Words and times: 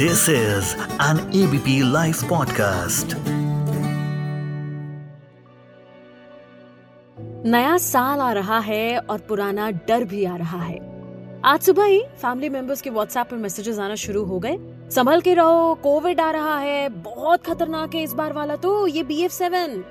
This 0.00 0.28
is 0.28 0.68
an 1.00 1.20
ABP 1.38 1.72
Life 1.92 2.18
podcast. 2.24 3.14
नया 7.44 7.76
साल 7.76 8.20
आ 8.20 8.32
रहा 8.32 8.58
है 8.58 8.98
और 8.98 9.18
पुराना 9.18 9.70
डर 9.70 10.04
भी 10.04 10.24
आ 10.24 10.36
रहा 10.36 10.60
है। 10.62 10.76
आज 11.44 11.60
सुबह 11.60 11.84
ही 11.84 12.02
फैमिली 12.22 12.48
मेंबर्स 12.48 12.82
के 12.82 12.90
व्हाट्सएप 12.90 13.26
पर 13.30 13.36
मैसेजेस 13.36 13.78
आना 13.78 13.94
शुरू 13.94 14.24
हो 14.24 14.38
गए। 14.38 14.56
संभल 14.90 15.20
के 15.20 15.34
रहो 15.34 15.74
कोविड 15.74 16.20
आ 16.20 16.30
रहा 16.30 16.58
है, 16.58 16.88
बहुत 16.88 17.44
खतरनाक 17.46 17.94
है 17.94 18.02
इस 18.02 18.12
बार 18.12 18.32
वाला 18.32 18.56
तो 18.56 18.86
ये 18.86 19.02
बी 19.02 19.22
एफ़ 19.22 19.32
सेवन 19.32 19.84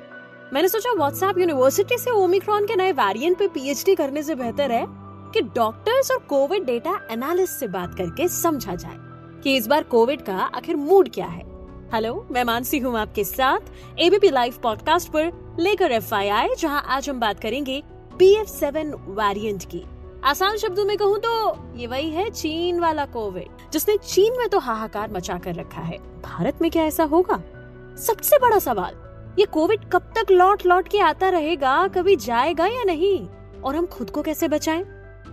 मैंने 0.53 0.67
सोचा 0.67 0.93
व्हाट्सएप 0.93 1.37
यूनिवर्सिटी 1.37 1.97
से 1.97 2.11
ओमिक्रॉन 2.11 2.65
के 2.65 2.75
नए 2.75 2.91
वेरिएंट 2.91 3.37
पे 3.39 3.47
पीएचडी 3.47 3.95
करने 3.95 4.23
से 4.23 4.35
बेहतर 4.35 4.71
है 4.71 4.85
कि 5.33 5.41
डॉक्टर्स 5.55 6.11
और 6.11 6.25
कोविड 6.29 6.65
डेटा 6.65 6.99
एनालिस्ट 7.11 7.59
से 7.59 7.67
बात 7.67 7.95
करके 7.95 8.27
समझा 8.27 8.75
जाए। 8.75 9.06
कि 9.47 9.55
इस 9.55 9.67
बार 9.67 9.83
कोविड 9.83 10.21
का 10.21 10.37
आखिर 10.55 10.75
मूड 10.75 11.09
क्या 11.09 11.25
है? 11.25 11.43
हेलो 11.93 12.27
मैं 12.31 12.43
मानसी 12.43 12.79
हूँ 12.79 12.97
आपके 12.99 13.23
साथ 13.23 13.99
एबीपी 13.99 14.29
लाइव 14.29 14.55
पॉडकास्ट 14.63 15.09
पर 15.09 15.55
लेकर 15.59 15.91
एफ़ 15.91 16.13
आई 16.15 16.29
आई 16.29 16.55
जहाँ 16.59 16.81
आज 16.87 17.09
हम 17.09 17.19
बात 17.19 17.39
करेंगे 17.39 17.81
बी 18.17 18.29
एफ़ 18.35 18.47
सेवन 18.47 18.91
वेरियंट 19.19 19.63
की। 19.65 19.83
आसान 20.23 20.57
शब्दों 20.57 20.85
में 20.85 20.95
कहूँ 20.97 21.19
तो 21.19 21.31
ये 21.77 21.87
वही 21.87 22.09
है 22.09 22.29
चीन 22.29 22.79
वाला 22.79 23.05
कोविड, 23.05 23.71
जिसने 23.71 23.97
चीन 23.97 24.37
में 24.37 24.47
तो 24.49 24.59
हाहाकार 24.59 25.11
मचा 25.11 25.37
कर 25.37 25.55
रखा 25.55 25.81
है। 25.81 25.97
भारत 26.21 26.61
में 26.61 26.69
क्या 26.71 26.83
ऐसा 26.83 27.03
होगा? 27.03 27.41
सबसे 27.97 28.39
बड़ा 28.39 28.59
सवाल, 28.59 28.95
ये 29.39 29.45
कोविड 29.45 29.89
कब 29.89 30.11
तक 30.17 30.31
लौट 30.31 30.65
लौट 30.65 30.87
के 30.87 30.99
आता 30.99 31.29
रहेगा, 31.29 31.87
कभी 31.87 32.15
जाएगा 32.17 32.67
या 32.67 32.83
नहीं? 32.83 33.17
और 33.61 33.75
हम 33.75 33.85
खुद 33.87 34.09
को 34.09 34.21
कैसे 34.21 34.47
बचाएँ? 34.47 34.83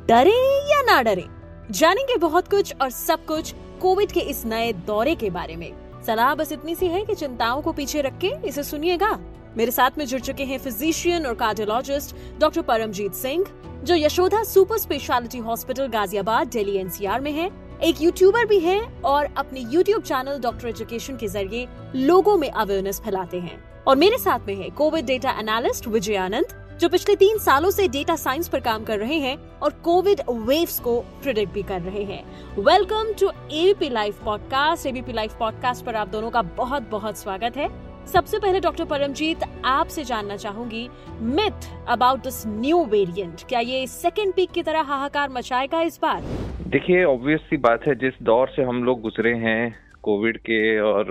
डरे 0.08 0.38
या 0.70 0.82
ना 0.82 1.02
डरे? 1.02 1.26
जानेंगे 1.70 2.16
बहुत 2.18 2.48
कुछ 2.48 2.74
और 2.82 2.90
सब 2.90 3.24
कुछ 3.26 3.54
कोविड 3.84 4.12
के 4.12 4.20
इस 4.20 4.44
नए 4.46 4.72
दौरे 4.72 5.14
के 5.14 5.30
बारे 5.30 5.56
में। 5.56 5.72
सलाह 6.06 6.34
बस 6.34 6.52
इतनी 6.52 6.74
सी 6.74 6.86
है 6.86 7.04
कि 7.04 7.14
चिंताओं 7.14 7.62
को 7.62 7.72
पीछे 7.72 8.00
रख 8.00 8.18
के 8.18 8.28
इसे 8.46 8.62
सुनिएगा। 8.62 9.10
मेरे 9.56 9.70
साथ 9.70 9.98
में 9.98 10.06
जुड़ 10.06 10.20
चुके 10.20 10.44
हैं 10.44 10.58
फिजिशियन 10.58 11.26
और 11.26 11.34
कार्डियोलॉजिस्ट 11.34 12.14
डॉक्टर 12.40 12.62
परमजीत 12.62 13.14
सिंह, 13.14 13.44
जो 13.84 13.94
Yashoda 13.94 14.42
super 14.44 14.78
speciality 14.78 15.38
hospital 15.38 15.86
Ghaziabad, 15.86 16.48
Delhi 16.48 16.76
NCR 16.76 17.20
में 17.20 17.32
है। 17.32 17.50
एक 17.82 18.02
यूट्यूबर 18.02 18.44
भी 18.44 18.58
हैं 18.58 19.02
और 19.02 19.28
अपने 19.36 19.60
यूट्यूब 19.60 20.02
चैनल 20.02 20.38
डॉक्टर 20.38 20.68
एजुकेशन 20.68 21.16
के 21.16 21.28
ज़रिए 21.28 21.68
लोगों 21.94 22.36
में 22.36 22.50
अवेयरनेस 22.50 23.00
फैलाते 23.00 23.40
हैं। 23.40 23.62
और 23.84 23.96
मेरे 23.96 24.18
साथ 24.18 24.46
में 24.46 24.54
है 24.54 24.70
COVID 24.70 25.06
data 25.06 25.30
analyst 25.30 25.88
Vijay 25.88 26.16
Anand 26.16 26.63
जो 26.80 26.88
पिछले 26.88 27.14
तीन 27.16 27.38
सालों 27.38 27.70
से 27.70 27.86
डेटा 27.88 28.14
साइंस 28.16 28.48
पर 28.48 28.60
काम 28.60 28.84
कर 28.84 28.98
रहे 28.98 29.16
हैं 29.18 29.36
और 29.62 29.72
कोविड 29.84 30.20
वेव्स 30.30 30.78
को 30.80 30.98
प्रिडिक्ट 31.22 31.52
भी 31.52 31.62
कर 31.62 31.80
रहे 31.80 32.02
हैं। 32.04 32.22
Welcome 32.58 33.12
to 33.20 33.28
ABP 33.28 33.88
live 33.88 34.14
podcast 34.24 34.86
ABP 34.86 35.12
live 35.12 35.36
podcast 35.38 35.84
पर 35.84 35.94
आप 35.94 36.08
दोनों 36.08 36.30
का 36.30 36.42
बहुत 36.56 36.88
बहुत 36.90 37.18
स्वागत 37.18 37.56
है। 37.56 37.68
सबसे 38.06 38.38
पहले 38.38 38.60
डॉक्टर 38.60 38.84
परमजीत, 38.84 39.44
आपसे 39.64 40.04
जानना 40.04 40.36
चाहूँगी 40.36 40.88
myth 41.20 41.70
about 41.88 42.22
this 42.22 42.42
new 42.46 42.84
variant 42.86 43.46
क्या 43.48 43.60
ये 43.60 43.86
सेकेंड 43.86 44.32
पीक 44.32 44.50
की 44.50 44.62
तरह 44.62 44.80
हाहाकार 44.82 45.30
मचाएगा 45.30 45.82
इस 45.82 45.98
बार? 46.02 46.20
देखिए 46.68 47.04
ऑब्वियस 47.04 47.40
सी 47.40 47.56
बात 47.58 47.86
है, 47.86 47.94
जिस 47.94 48.22
दौर 48.22 48.48
से 48.56 48.62
हम 48.62 48.82
लोग 48.84 49.00
गुजरे 49.00 49.34
हैं 49.36 49.74
कोविड 50.02 50.38
के 50.40 50.80
और 50.80 51.06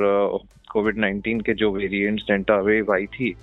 कोविड 0.71 0.97
नाइन्टीन 0.97 1.41
के 1.41 1.53
जो 1.53 1.71
वेरिएंट्स 1.71 2.23
डेल्टा 2.23 2.59
वेव 2.61 2.93
आई 2.93 3.05
थी 3.05 3.35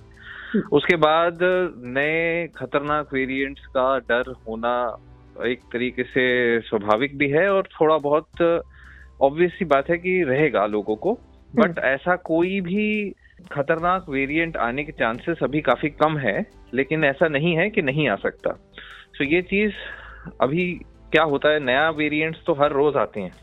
उसके 0.71 0.95
बाद 0.95 1.39
नए 1.77 2.47
खतरनाक 2.47 3.13
वेरिएंट्स 3.13 3.65
का 3.65 3.99
डर 3.99 4.33
होना 4.47 4.97
एक 5.45 5.59
तरीके 5.59 6.03
से 6.03 6.59
स्वाभाविक 6.59 7.17
भी 7.17 7.29
है 7.29 7.49
और 7.49 7.63
थोड़ा 7.81 7.97
बहुत 7.97 8.27
ऑब्वियस 9.21 9.51
सी 9.51 9.65
बात 9.65 9.89
है 9.89 9.97
कि 9.97 10.23
रहेगा 10.23 10.65
लोगों 10.65 10.95
को। 10.95 11.19
But 11.55 11.79
hmm. 11.79 11.87
ऐसा 11.87 12.15
कोई 12.15 12.61
भी 12.61 13.13
खतरनाक 13.51 14.05
वेरिएंट 14.09 14.57
आने 14.57 14.83
के 14.83 14.91
चांसेस 14.91 15.37
अभी 15.43 15.61
काफ़ी 15.61 15.89
कम 15.89 16.17
है 16.17 16.45
लेकिन 16.73 17.03
ऐसा 17.03 17.27
नहीं 17.27 17.55
है 17.55 17.69
कि 17.69 17.81
नहीं 17.81 18.09
आ 18.09 18.15
सकता। 18.15 18.51
सो 19.13 19.25
so 19.25 19.31
ये 19.31 19.41
चीज़ 19.41 19.73
अभी 20.41 20.73
क्या 21.11 21.23
होता 21.23 21.49
है 21.49 21.59
नया 21.59 21.89
वेरिएंट्स 21.89 22.39
तो 22.45 22.53
हर 22.53 22.71
रोज 22.71 22.95
आते 22.95 23.21
हैं। 23.21 23.33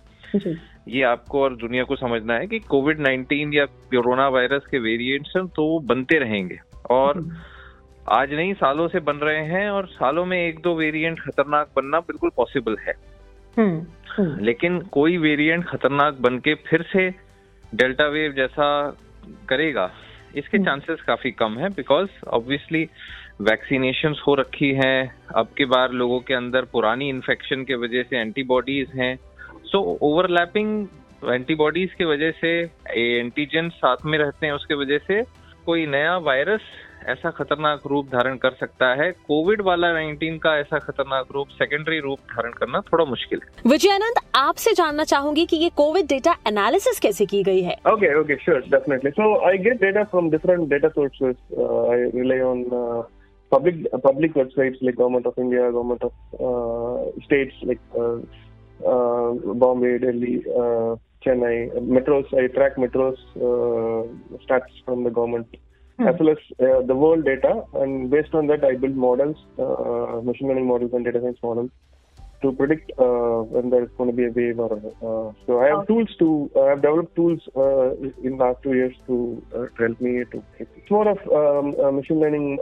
ये 0.89 1.03
आपको 1.03 1.43
और 1.43 1.57
दुनिया 1.57 1.85
को 1.85 1.97
समझना 1.97 2.35
है 2.35 2.47
कि 2.47 2.59
कोविड 2.59 2.99
19 3.01 3.55
या 3.55 3.65
कोरोना 3.65 4.29
वायरस 4.29 4.63
के 4.71 4.79
वेरिएंट्स 4.79 5.33
हैं 5.37 5.47
तो 5.47 5.81
बनते 5.81 6.19
रहेंगे। 6.19 6.59
और 6.91 7.17
हम्म। 7.17 7.37
आज 8.13 8.33
नहीं 8.33 8.53
सालों 8.55 8.89
से 8.89 9.01
बन 9.01 9.17
रहे 9.19 9.45
हैं 9.47 9.69
और 9.71 9.87
सालों 9.89 10.25
में 10.25 10.39
एक 10.39 10.61
दो 10.63 10.75
वेरिएंट 10.75 11.21
खतरनाक 11.21 11.71
बनना 11.77 12.01
बिल्कुल 12.03 12.31
पॉसिबल 12.37 12.77
है 12.87 12.95
हम्म, 13.57 13.87
हम्म। 14.09 14.45
लेकिन 14.45 14.81
कोई 14.93 15.17
वेरिएंट 15.19 15.67
खतरनाक 15.67 16.19
बन 16.21 16.39
के 16.39 16.55
फिर 16.69 16.83
से 16.93 17.09
डेल्टा 17.73 18.07
वेव 18.09 18.33
जैसा 18.33 18.69
करेगा 19.49 19.91
इसके 20.37 20.59
चांसेस 20.59 21.01
काफ़ी 21.07 21.31
कम 21.33 21.59
है 21.59 21.69
बिकॉज़ 21.71 22.09
ऑब्वियसली 22.29 22.89
वैक्सीनेशन 23.41 24.15
हो 24.27 24.35
रखी 24.35 24.73
है 24.75 24.95
अब 25.37 25.49
के 25.57 25.65
बार 25.65 25.93
लोगों 25.93 26.21
के 26.21 26.35
अंदर 26.35 26.65
पुरानी 26.73 27.09
इन्फेक्शन 27.09 27.65
के 27.65 27.75
वजह 27.77 28.03
से 28.03 28.19
एंटीबॉडीज 28.19 28.93
हैं 28.97 29.15
सो 29.65 29.81
ओवरलैपिंग 30.03 30.87
एंटीबॉडीज 31.25 31.95
के 31.95 32.05
वजह 32.05 32.31
से 32.41 32.51
एंटीजन 33.21 33.69
साथ 33.77 34.05
में 34.05 34.19
रहते 34.19 34.47
हैं 34.47 34.53
उसके 34.53 34.75
वजह 34.75 34.99
से 35.07 35.21
कोई 35.69 35.87
नया 35.87 36.17
वायरस 36.17 36.61
ऐसा 37.07 37.31
खतरनाक 37.31 37.81
रूप 37.87 38.07
धारण 38.07 38.37
कर 38.37 38.51
सकता 38.51 38.87
है? 38.95 39.11
कोविड 39.13 39.63
वाला 39.63 39.89
19 39.93 40.39
का 40.39 40.59
ऐसा 40.59 40.79
खतरनाक 40.79 41.27
रूप 41.35 41.49
सेकेंडरी 41.49 41.99
रूप 42.01 42.19
धारण 42.19 42.51
करना 42.51 42.81
थोड़ा 42.81 43.05
मुश्किल 43.05 43.41
है। 43.45 43.71
विजयानंद 43.71 44.21
आपसे 44.35 44.73
जानना 44.73 45.05
चाहूँगी 45.05 45.47
कि 45.47 45.57
ये 45.57 45.69
कोविड 45.77 46.07
डेटा 46.07 46.37
एनालिसिस 46.47 47.01
कैसे 47.01 47.27
की 47.27 47.43
गई 47.43 47.61
है? 47.63 47.77
Okay 47.93 48.15
okay 48.21 48.37
sure 48.37 48.59
definitely 48.59 49.11
so 49.11 49.29
I 49.49 49.59
get 49.59 49.81
data 49.81 50.05
from 50.05 50.31
different 50.31 50.69
data 50.69 50.89
sources 50.89 51.37
I 51.93 52.11
rely 52.21 52.41
on 52.41 52.65
public 53.53 53.77
uh, 53.93 53.99
public 54.05 54.35
websites 54.35 54.83
like 54.87 54.97
government 54.97 55.27
of 55.27 55.39
India, 55.39 55.71
government 55.73 56.03
of 56.03 56.13
uh, 56.47 57.09
uh, 58.85 59.31
uh, 59.31 59.33
Bombay, 59.55 59.99
Delhi, 59.99 60.45
uh, 60.49 60.97
Chennai, 61.25 61.71
metros. 61.81 62.27
I 62.35 62.47
track 62.49 62.77
metros 62.77 63.19
uh, 63.37 64.07
stats 64.45 64.73
from 64.85 65.05
the 65.05 65.11
government 65.11 65.49
hmm. 65.99 66.09
as 66.09 66.15
well 66.19 66.31
as 66.31 66.39
uh, 66.61 66.83
the 66.83 66.95
world 66.95 67.25
data, 67.25 67.65
and 67.75 68.11
based 68.11 68.35
on 68.35 68.47
that, 68.49 68.65
I 68.65 68.75
build 68.77 68.97
models, 68.97 69.37
uh, 69.59 70.21
machine 70.23 70.49
learning 70.49 70.67
models, 70.67 70.93
and 70.93 71.05
data 71.05 71.21
science 71.21 71.39
models 71.43 71.71
to 72.43 72.53
predict 72.53 72.93
uh, 72.99 73.43
when 73.55 73.71
there's 73.71 73.91
going 73.99 74.11
to 74.11 74.17
be 74.17 74.27
a 74.27 74.31
wave 74.31 74.59
or 74.61 74.73
uh, 74.73 75.33
so 75.47 75.61
I 75.61 75.69
have 75.69 75.79
okay. 75.79 75.87
tools 75.89 76.15
to 76.21 76.51
uh, 76.55 76.67
I've 76.67 76.83
developed 76.83 77.17
tools 77.17 77.41
uh, 77.57 77.95
in 78.23 78.37
the 78.39 78.45
last 78.45 78.63
two 78.63 78.75
years 78.75 78.95
to, 79.09 79.43
uh, 79.53 79.67
to 79.77 79.83
help 79.83 80.01
me 80.01 80.25
to 80.31 80.43
it's 80.59 80.91
more 80.91 81.09
of 81.09 81.19
um, 81.33 81.75
uh, 81.85 81.91
machine 81.91 82.21
learning 82.21 82.59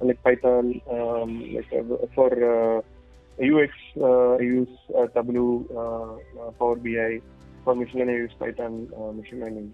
like 0.00 0.22
Python 0.22 0.80
um, 0.90 1.54
like 1.54 1.70
for 2.14 2.82
UX 3.40 3.70
I 3.96 4.42
use 4.42 4.68
Tableau 5.14 5.64
Power 6.58 6.76
BI 6.76 7.20
for 7.64 7.74
machine 7.74 8.00
learning 8.00 8.16
use 8.16 8.34
Python 8.38 8.88
uh, 8.96 9.12
machine 9.12 9.40
learning 9.40 9.68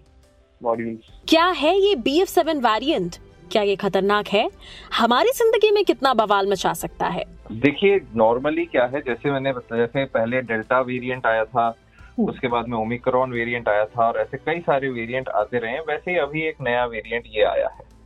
modules. 0.63 0.99
क्या 1.29 1.45
है 1.45 1.75
ये 1.79 1.95
B 1.95 2.21
F 2.21 2.29
seven 2.29 2.59
variant 2.59 3.15
क्या 3.51 3.61
ये 3.61 3.75
खतरनाक 3.75 4.27
है 4.27 4.49
हमारी 4.97 5.29
ज़िंदगी 5.29 5.71
में 5.71 5.83
कितना 5.85 6.13
बवाल 6.13 6.51
मचा 6.51 6.73
सकता 6.73 7.07
है 7.07 7.23
देखिए 7.51 7.99
नॉर्मली 8.15 8.65
क्या 8.65 8.85
है 8.85 9.01
जैसे 9.01 9.31
मैंने 9.31 9.53
जैसे 9.53 10.05
पहले 10.05 10.41
डेल्टा 10.41 10.81
वेरिएंट 10.81 11.25
आया 11.25 11.45
था। 11.45 11.75
उसके 12.19 12.47
बाद 12.47 12.67
में 12.67 12.77
ओमिक्रॉन 12.77 13.31
वेरिएंट 13.31 13.69
आया 13.69 13.85
था 13.85 14.07
और 14.07 14.17
ऐसे 14.17 14.37
कई 14.37 14.59
सारे 14.59 14.89
वेरिएंट 14.89 15.29
आते 15.29 15.57
रहे 15.57 15.79
वैसे 15.79 16.11
ही 16.11 16.17
अभी 16.17 16.41
एक 16.41 16.55
नया 16.61 16.85
वेरिएंट 16.85 17.23
ये 17.27 17.43
आया 17.43 17.67
है 17.67 17.97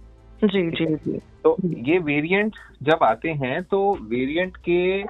जी 0.44 0.70
जी 0.72 0.96
जी 0.96 1.20
तो 1.44 1.56
ये 1.66 1.98
वेरिएंट 1.98 2.56
जब 2.84 3.00
आते 3.04 3.30
हैं 3.30 3.64
तो 3.64 3.98
वेरिएंट 4.02 4.58
के 4.58 5.04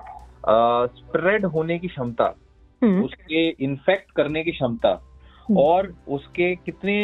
स्प्रेड 0.46 1.46
होने 1.46 1.78
की 1.80 1.88
क्षमता 1.88 2.34
हम्म। 2.82 3.04
उसके 3.04 3.48
इन्फेक्ट 3.64 4.12
करने 4.12 4.44
की 4.44 4.52
क्षमता 4.52 4.90
हम्म। 5.50 5.60
और 5.60 5.94
उसके 6.08 6.56
कितने 6.56 6.98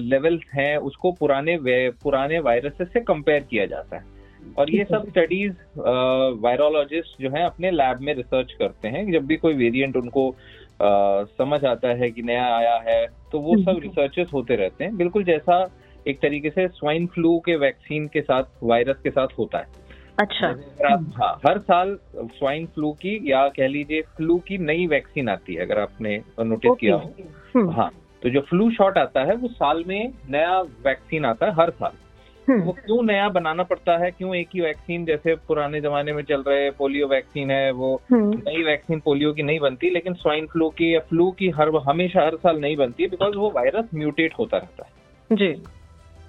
लेवल्स 0.00 0.42
हैं 0.54 0.76
उसको 0.76 1.12
पुराने 1.12 1.58
पुराने 2.02 2.38
वायरसेस 2.38 2.88
से 2.92 3.00
कंपेयर 3.00 3.42
किया 3.42 3.66
जाता 3.66 3.96
है 3.96 4.16
और 4.58 4.70
ये 4.70 4.84
सब 4.84 5.08
स्टडीज़ 5.08 5.52
वायरोलॉजिस्ट 6.42 7.22
जो 7.22 7.30
है 7.30 7.44
अपने 7.44 7.70
लैब 7.70 8.00
में 8.00 8.14
रिसर्च 8.14 8.52
करते 8.52 8.88
हैं 8.88 9.10
जब 9.12 9.26
भी 9.26 9.36
कोई 9.36 9.54
वेरिएंट 9.54 9.96
उनको 9.96 10.28
आ, 10.30 11.24
समझ 11.38 11.64
आता 11.64 11.88
है 11.88 12.10
कि 12.10 12.22
नया 12.22 12.44
आया 12.56 12.74
है 12.88 13.06
तो 13.32 13.38
वो 13.40 13.56
सब 13.56 13.80
रिसर्चेस 13.82 14.26
हम्म। 14.26 14.36
होते 14.36 14.56
रहते 14.56 14.84
हैं 14.84 14.96
बिल्कुल 14.96 15.24
जैसा 15.24 15.68
एक 16.06 16.20
तरीके 16.20 16.50
से 16.50 16.66
स्वाइन 16.68 17.06
फ्लू 17.06 17.38
के 17.38 17.56
वैक्सीन 17.56 18.06
के 18.08 18.20
साथ 18.20 18.62
वायरस 18.62 19.00
के 19.02 19.10
साथ 19.10 19.38
होता 19.38 19.58
है 19.58 19.86
अच्छा। 20.18 20.46
हाँ 21.16 21.32
हर 21.46 21.58
साल 21.58 21.98
स्वाइन 22.16 22.66
फ्लू 22.66 22.92
की 22.92 23.20
या 23.24 23.46
कह 23.48 23.68
लीजिए 23.68 24.02
फ्लू 24.16 24.38
की 24.38 24.58
नई 24.58 24.86
वैक्सीन 24.86 25.28
आती 25.28 25.54
है 25.54 25.64
अगर 25.64 25.78
आपने 25.78 26.16
नोटिस 26.40 26.72
किया 26.80 26.94
हो। 26.94 27.12
हम्म। 27.56 27.70
हाँ 27.70 27.90
तो 28.22 28.30
जो 28.30 28.40
फ्लू 28.40 28.70
शॉट 28.70 28.98
आता 28.98 29.24
है 29.24 29.36
वो 29.36 29.48
साल 29.48 29.84
में 29.86 30.12
नया 30.30 30.60
वैक्सीन 30.60 31.24
आता 31.24 31.46
है 31.46 31.52
हर 31.52 31.70
साल। 31.70 31.92
हम्म। 32.48 32.62
वो 32.62 32.72
क्यों 32.72 33.02
नया 33.02 33.28
बनाना 33.28 33.62
पड़ता 33.62 33.96
है? 33.98 34.10
क्यों 34.10 34.34
एक 34.34 34.48
ही 34.54 34.60
वैक्सीन 34.60 35.04
जैसे 35.04 35.34
पुराने 35.48 35.80
जमाने 35.80 36.12
में 36.12 36.22
चल 36.22 36.42
रहे 36.42 36.70
पोलियो 36.70 37.06
वैक्सीन 37.06 37.50
है 37.50 37.70
वो 37.70 37.94
हम्म। 38.12 38.38
नई 38.38 38.62
वैक्सीन 38.62 39.00
पोलियो 39.00 39.32
की 39.32 39.42
नहीं 39.42 39.60
बनती 39.60 39.90
लेकिन 39.90 40.14
स्वाइन 40.14 40.46
फ्लू 40.46 40.68
की 40.70 40.94
या 40.94 41.00
फ्लू 41.00 41.30
की 41.30 41.50
हर 41.50 41.70
हमेशा 41.88 42.24
हर 42.24 42.36
साल 42.36 42.60
नहीं 42.60 42.76
बनती 42.76 43.06
बिकॉज़ 43.06 43.36
वो 43.36 43.50
वायरस 43.50 43.88
म्यूटेट 43.94 44.34
होता 44.38 44.56
रहता 44.56 44.86
है। 44.86 45.36
जी। 45.36 45.52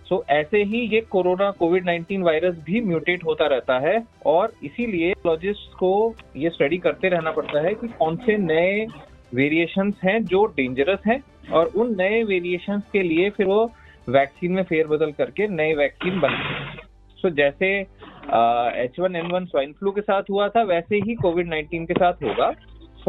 सो 0.09 0.15
so, 0.15 0.29
ऐसे 0.29 0.63
ही 0.63 0.79
ये 0.79 1.01
कोरोना 1.01 1.51
कोविड 1.51 1.85
19 1.85 2.21
वायरस 2.21 2.55
भी 2.63 2.81
म्यूटेट 2.81 3.25
होता 3.25 3.47
रहता 3.47 3.79
है 3.79 4.07
और 4.25 4.53
इसीलिए 4.63 5.13
लॉजिस्ट 5.25 5.73
को 5.73 6.15
ये 6.37 6.49
स्टडी 6.49 6.77
करते 6.77 7.09
रहना 7.09 7.31
पड़ता 7.31 7.61
है 7.61 7.73
कि 7.73 7.87
कौन 7.87 8.15
से 8.15 8.37
नए 8.37 8.85
वेरिएशंस 9.33 9.93
हैं 10.03 10.23
जो 10.25 10.45
डेंजरस 10.45 10.99
हैं 11.07 11.23
और 11.51 11.65
उन 11.65 11.95
नए 11.97 12.23
वेरिएशंस 12.23 12.83
के 12.93 13.03
लिए 13.03 13.29
फिर 13.29 13.45
वो 13.45 13.71
वैक्सीन 14.09 14.51
में 14.51 14.63
फेरबदल 14.63 15.11
करके 15.11 15.47
नए 15.47 15.73
वैक्सीन 15.73 16.19
बनाते 16.19 16.53
हैं। 16.53 16.77
सो 17.17 17.29
जैसे 17.29 17.79
H 18.83 18.99
one 18.99 19.15
N 19.15 19.27
one 19.27 19.45
swine 19.45 19.73
flu 19.73 19.91
के 19.91 20.01
साथ 20.01 20.23
हुआ 20.29 20.49
था 20.49 20.63
वैसे 20.63 20.95
ही 20.95 21.15
कोविड 21.15 21.49
19 21.49 21.85
के 21.85 21.93
साथ 21.93 22.13
होगा। 22.13 22.51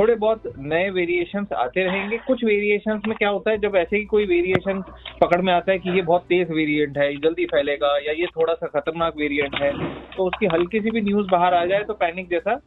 थोड़े 0.00 0.14
बहुत 0.16 0.42
नए 0.58 0.88
वेरिएशन 0.90 1.46
आते 1.54 1.82
रहेंगे। 1.84 2.16
कुछ 2.26 2.44
वेरिएशन 2.44 3.00
में 3.08 3.16
क्या 3.16 3.28
होता 3.28 3.50
है 3.50 3.58
जब 3.60 3.74
ऐसे 3.76 3.96
ही 3.96 4.04
कोई 4.12 4.26
वेरिएशन 4.26 4.80
पकड़ 5.20 5.40
में 5.40 5.52
आता 5.52 5.72
है 5.72 5.78
कि 5.78 5.90
ये 5.90 6.02
बहुत 6.02 6.22
तेज 6.28 6.50
वेरिएंट 6.50 6.98
है 6.98 7.08
जल्दी 7.18 7.44
फैलेगा 7.46 7.88
या 7.98 8.12
ये 8.12 8.26
थोड़ा 8.36 8.54
सा 8.54 8.66
खतरनाक 8.68 9.16
वेरिएंट 9.16 9.54
है 9.62 9.72
तो 10.16 10.26
उसकी 10.26 10.46
हल्की 10.54 10.80
सी 10.80 10.90
भी 10.90 11.00
न्यूज़ 11.00 11.26
बाहर 11.30 11.54
आ 11.54 11.64
जाए 11.66 11.84
तो 11.84 11.94
पैनिक 11.94 12.30
जैसा 12.30 12.60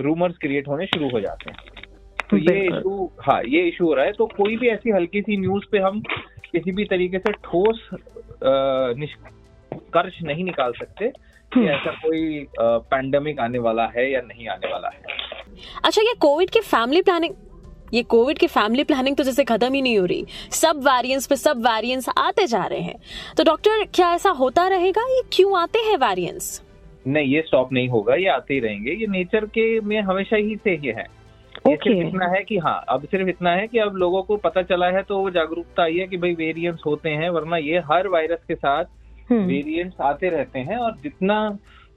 रूमर्स 0.00 0.36
क्रिएट 0.36 0.68
होने 0.68 0.86
शुरू 0.86 1.10
हो 1.10 1.20
जाते 1.20 1.50
हैं। 1.50 1.58
तो 2.30 2.36
ये 2.38 2.58
इशू 2.66 3.10
हाँ 3.20 3.40
ये 3.48 3.62
इशू 3.68 3.86
हो 3.86 3.94
रहा 3.94 4.04
है। 4.04 4.12
तो 4.12 4.26
कोई 4.36 4.56
भी 4.56 4.68
ऐसी 4.68 4.90
हल्की 4.90 5.22
सी 5.22 5.36
न्यूज़ 5.36 5.64
पे 5.72 5.78
हम 5.78 6.00
किसी 6.52 6.72
भी 6.72 6.84
तरीके 6.84 7.18
से 7.18 7.32
ठोस 7.44 7.88
निष्कर्ष 8.98 10.22
नहीं 10.22 10.44
निकाल 10.44 10.72
सकते 10.78 11.08
कि 11.08 11.60
हम्म। 11.60 11.68
ऐसा 11.70 11.90
कोई 12.02 12.46
पैंडेमिक 12.60 13.40
आने 13.40 13.58
वाला 13.60 13.86
है 13.96 14.10
या 14.12 14.20
नहीं 14.26 14.48
आने 14.48 14.72
वाला 14.72 14.88
है। 14.88 15.11
अच्छा 15.84 16.02
ये 16.02 16.14
कोविड 16.20 16.50
की 16.50 16.60
फैमिली 16.60 17.02
प्लानिंग 17.02 17.34
ये 17.94 18.02
कोविड 18.02 18.38
की 18.38 18.46
फैमिली 18.46 18.84
प्लानिंग 18.84 19.16
तो 19.16 19.24
जैसे 19.24 19.44
खत्म 19.44 19.72
ही 19.72 19.80
नहीं 19.82 19.98
हो 19.98 20.04
रही। 20.04 20.24
सब 20.50 20.78
वेरिएंट्स 20.84 21.26
पे 21.26 21.36
सब 21.36 21.66
वेरिएंट्स 21.66 22.08
आते 22.18 22.46
जा 22.46 22.64
रहे 22.64 22.80
हैं। 22.80 22.96
तो 23.36 23.44
डॉक्टर 23.44 23.84
क्या 23.94 24.12
ऐसा 24.14 24.30
होता 24.30 24.66
रहेगा? 24.68 25.02
ये 25.08 25.22
क्यों 25.32 25.58
आते 25.60 25.78
हैं 25.78 25.96
वेरिएंट्स 25.98 26.62
नहीं 27.06 27.34
ये 27.34 27.42
स्टॉप 27.46 27.72
नहीं 27.72 27.88
होगा 27.88 28.14
ये 28.14 28.28
आते 28.28 28.54
ही 28.54 28.60
रहेंगे। 28.60 28.90
ये 28.90 29.06
नेचर 29.06 29.44
के 29.46 29.80
में 29.80 30.00
हमेशा 30.00 30.36
ही 30.36 30.56
से 30.56 30.70
ही 30.70 30.88
है। 30.88 31.06
ये 31.66 31.74
Okay. 31.74 31.92
सिर्फ़ 31.92 32.08
इतना 32.08 32.26
है 32.26 32.42
कि 32.44 32.56
हाँ 32.58 32.84
अब 32.88 33.04
सिर्फ़ 33.06 33.28
इतना 33.28 33.50
है 33.50 33.66
कि 33.66 33.78
अब 33.78 33.96
लोगों 33.96 34.22
को 34.22 34.36
पता 34.36 34.62
चला 34.62 34.86
है 34.86 35.02
तो 35.02 35.18
वो 35.18 35.30
जागरूकता 35.30 35.82
आई 35.82 35.96
है 35.96 36.06
कि 36.06 36.16
भाई 36.16 36.34
वेरिएंट्स 36.34 36.82
होते 36.86 37.10
हैं 37.10 37.28
वरना 37.30 37.56
ये 37.56 37.78
हर 37.90 38.08
वायरस 38.08 38.38
के 38.48 38.54
साथ 38.54 38.84
हम्म। 39.30 39.44
वेरिएंट्स 39.46 40.00
आते 40.00 40.28
रहते 40.28 40.58
हैं 40.58 40.76
और 40.76 40.96
जितना 41.02 41.36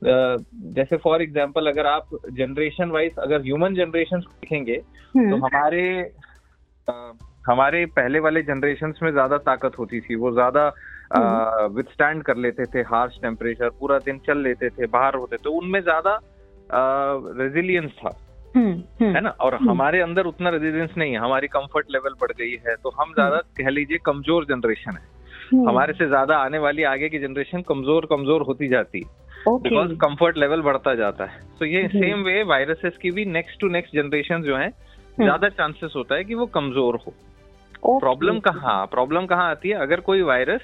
जैसे 0.05 0.97
फॉर 0.97 1.21
एग्जांपल 1.21 1.67
अगर 1.67 1.85
आप 1.87 2.09
जनरेशन 2.31 2.91
वाइज 2.91 3.17
अगर 3.19 3.41
ह्यूमन 3.41 3.75
जनरेशन 3.75 4.19
देखेंगे 4.19 4.75
तो 4.75 5.19
हम्म। 5.19 5.45
हमारे 5.45 5.85
अ, 6.87 6.93
हमारे 7.47 7.85
पहले 7.95 8.19
वाले 8.19 8.41
जनरेशन 8.43 8.93
में 9.03 9.11
ज़्यादा 9.11 9.37
ताकत 9.39 9.77
होती 9.79 9.99
थी। 10.01 10.15
वो 10.15 10.31
ज़्यादा 10.31 10.67
विथस्टैंड 11.73 12.23
कर 12.23 12.37
लेते 12.37 12.65
थे 12.65 12.81
हार्श 12.83 13.17
टेम्परेचर 13.21 13.69
पूरा 13.79 13.97
दिन 13.99 14.19
चल 14.27 14.37
लेते 14.37 14.69
थे 14.69 14.87
बाहर 14.87 15.15
होते। 15.15 15.37
थे 15.37 15.49
उनमें 15.49 15.81
ज़्यादा 15.81 16.19
रेजिलियंस 16.71 17.91
था। 17.91 18.15
हम्म, 18.55 18.71
हम्म। 18.71 19.15
है 19.15 19.21
ना? 19.21 19.29
और 19.29 19.55
हम्म। 19.55 19.69
हमारे 19.69 20.01
अंदर 20.01 20.25
उतना 20.25 20.49
रेजिलियंस 20.49 20.93
नहीं 20.97 21.13
है। 21.13 21.19
हमारी 21.19 21.47
कंफर्ट 21.47 21.91
लेवल 21.91 22.13
बढ़ 22.21 22.31
गई 22.31 22.51
है। 22.67 22.75
तो 22.75 22.89
हम 22.89 23.13
ज़्यादा 23.13 23.37
कह 23.57 23.69
लीजिए 23.69 23.97
कमज़ोर 24.05 24.45
जनरेशन 24.45 24.91
है। 24.91 25.03
हम्म। 25.51 25.67
हमारे 25.69 25.93
से 25.93 26.07
ज़्यादा 26.07 26.37
आने 26.37 26.57
वाली 26.59 26.83
आगे 26.83 27.09
की 27.09 27.19
जनरेशन 27.19 27.61
कमज़ोर 27.61 28.05
कमज़ोर 28.05 28.41
होती 28.41 28.67
जाती 28.67 28.99
है। 28.99 29.24
बिकॉज़ 29.47 29.91
कंफर्ट 29.93 30.37
लेवल 30.37 30.61
बढ़ता 30.61 30.95
जाता 30.95 31.25
है 31.25 31.39
तो 31.39 31.65
so 31.65 31.71
ये 31.71 31.87
सेम 31.87 32.23
वे 32.23 32.41
वायरसेस 32.43 32.97
की 32.97 33.11
भी 33.11 33.25
नेक्स्ट 33.25 33.59
टू 33.59 33.67
नेक्स्ट 33.67 33.95
जनरेशन 33.95 34.41
जो 34.41 34.55
है 34.55 34.67
हम्म। 34.67 35.23
ज़्यादा 35.23 35.49
चांसेस 35.49 35.93
होता 35.95 36.15
है 36.15 36.23
कि 36.23 36.35
वो 36.35 36.45
कमज़ोर 36.45 36.99
हो 37.05 37.13
प्रॉब्लम 37.99 38.39
कहाँ 38.39 38.85
प्रॉब्लम 38.85 39.25
कहाँ 39.25 39.49
आती 39.49 39.69
है 39.69 39.75
अगर 39.75 39.99
कोई 39.99 40.21
वायरस 40.21 40.61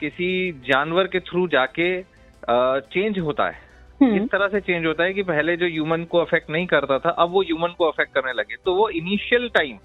किसी 0.00 0.52
जानवर 0.52 1.06
के 1.06 1.20
थ्रू 1.20 1.46
जाके 1.48 1.90
चेंज 2.92 3.18
होता 3.18 3.46
है 3.46 3.64
हम्म। 4.02 4.16
इस 4.16 4.28
तरह 4.30 4.48
से 4.48 4.60
चेंज 4.60 4.86
होता 4.86 5.04
है 5.04 5.12
कि 5.12 5.22
पहले 5.22 5.56
जो 5.56 5.66
ह्यूमन 5.66 6.04
को 6.04 6.18
अफेक्ट 6.18 6.50
नहीं 6.50 6.66
करता 6.66 6.98
था 6.98 7.10
अब 7.10 7.30
वो 7.30 7.42
ह्यूमन 7.42 7.74
को 7.78 7.84
अफेक्ट 7.84 8.14
करने 8.14 8.32
लगे 8.32 8.56
तो 8.64 8.74
वो 8.74 8.88
इनिशियल 8.88 9.48
टाइम 9.48 9.76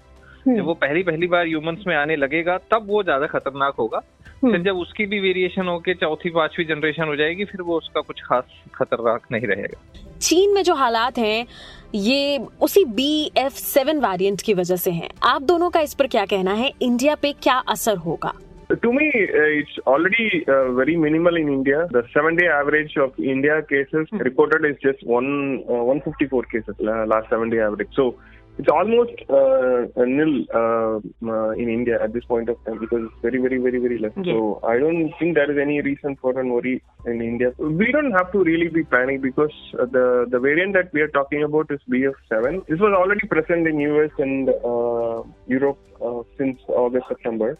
हम्म। 0.46 0.56
जब 0.56 0.64
वो 0.64 0.74
पहली 0.74 1.02
पहली 1.02 1.26
बार 1.26 1.46
ह्यूमंस 1.46 1.84
में 1.86 1.94
आने 1.96 2.16
लगेगा 2.16 2.58
तब 2.72 2.86
वो 2.86 3.02
ज़्यादा 3.02 3.26
खतरनाक 3.26 3.74
होगा। 3.74 4.00
फिर 4.44 4.62
जब 4.62 4.76
उसकी 4.76 5.06
भी 5.06 5.20
वेरिएशन 5.20 5.68
होके 5.68 5.94
चौथी 5.94 6.30
पांचवी 6.30 6.64
जनरेशन 6.64 7.08
हो 7.08 7.16
जाएगी 7.16 7.44
फिर 7.44 7.62
वो 7.62 7.76
उसका 7.76 8.00
कुछ 8.00 8.20
खास 8.22 8.44
खतरनाक 8.74 9.26
नहीं 9.32 9.46
रहेगा 9.46 10.18
चीन 10.18 10.54
में 10.54 10.62
जो 10.62 10.74
हालात 10.74 11.18
हैं 11.18 11.46
ये 11.94 12.38
उसी 12.62 12.84
बी 12.94 13.12
एफ़ 13.38 13.52
सेवन 13.54 14.00
वेरियंट 14.00 14.42
की 14.42 14.54
वजह 14.54 14.76
से 14.76 14.90
हैं 14.90 15.08
आप 15.24 15.42
दोनों 15.42 15.70
का 15.70 15.80
इस 15.80 15.94
पर 15.94 16.06
क्या 16.06 16.24
कहना 16.26 16.54
है 16.54 16.72
इंडिया 16.82 17.14
पे 17.22 17.32
क्या 17.42 17.58
असर 17.74 17.96
होगा 18.06 18.32
To 18.74 18.90
me, 18.90 19.06
uh, 19.06 19.40
it's 19.54 19.78
already 19.86 20.44
uh, 20.48 20.72
very 20.72 20.96
minimal 20.96 21.36
in 21.36 21.48
India. 21.48 21.88
The 21.90 22.02
seven-day 22.12 22.46
average 22.48 22.94
of 22.96 23.18
India 23.18 23.56
cases 23.62 24.06
reported 24.12 24.64
is 24.64 24.78
just 24.82 25.02
one 25.06 25.28
uh, 25.68 25.82
154 25.84 26.44
cases 26.44 26.80
uh, 26.80 27.04
last 27.04 27.28
seven-day 27.28 27.60
average. 27.60 27.90
So 27.94 28.14
it's 28.58 28.68
almost 28.68 29.16
uh, 29.30 30.04
nil 30.04 30.44
uh, 30.54 31.00
uh, 31.26 31.50
in 31.52 31.68
India 31.68 32.02
at 32.02 32.12
this 32.12 32.24
point 32.24 32.48
of 32.48 32.62
time 32.64 32.78
because 32.78 33.02
it's 33.06 33.22
very, 33.22 33.38
very, 33.38 33.58
very, 33.58 33.78
very 33.78 33.98
less. 33.98 34.12
Yes. 34.16 34.26
So 34.26 34.60
I 34.62 34.78
don't 34.78 35.12
think 35.18 35.34
there 35.34 35.50
is 35.50 35.58
any 35.58 35.80
reason 35.80 36.16
for 36.20 36.38
an 36.38 36.50
worry 36.52 36.82
in 37.06 37.22
India. 37.22 37.52
We 37.58 37.90
don't 37.92 38.12
have 38.12 38.30
to 38.32 38.44
really 38.44 38.68
be 38.68 38.84
panicked 38.84 39.22
because 39.22 39.56
uh, 39.78 39.86
the 39.86 40.26
the 40.30 40.38
variant 40.38 40.74
that 40.74 40.92
we 40.92 41.00
are 41.00 41.08
talking 41.08 41.42
about 41.42 41.70
is 41.70 41.80
BF7. 41.88 42.66
This 42.68 42.80
was 42.80 42.94
already 42.94 43.26
present 43.26 43.66
in 43.66 43.80
US 43.80 44.10
and 44.18 44.48
uh, 44.50 45.22
Europe 45.46 45.78
uh, 46.04 46.22
since 46.38 46.58
August, 46.68 47.06
September 47.08 47.58